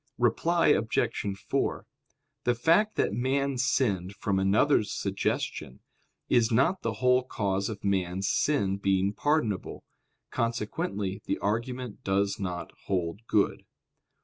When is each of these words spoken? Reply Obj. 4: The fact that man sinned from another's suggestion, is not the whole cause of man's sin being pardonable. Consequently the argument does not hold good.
Reply 0.17 0.69
Obj. 0.69 1.37
4: 1.47 1.85
The 2.45 2.55
fact 2.55 2.95
that 2.95 3.13
man 3.13 3.59
sinned 3.59 4.15
from 4.15 4.39
another's 4.39 4.91
suggestion, 4.91 5.81
is 6.27 6.51
not 6.51 6.81
the 6.81 6.93
whole 7.05 7.21
cause 7.21 7.69
of 7.69 7.83
man's 7.83 8.27
sin 8.27 8.77
being 8.77 9.13
pardonable. 9.13 9.83
Consequently 10.31 11.21
the 11.25 11.37
argument 11.37 12.03
does 12.03 12.39
not 12.39 12.71
hold 12.85 13.27
good. 13.27 13.63